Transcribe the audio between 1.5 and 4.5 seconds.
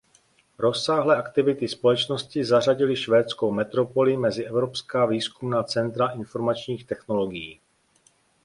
společnosti zařadily švédskou metropoli mezi